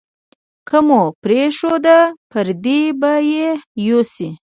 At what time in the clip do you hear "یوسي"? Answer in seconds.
3.87-4.29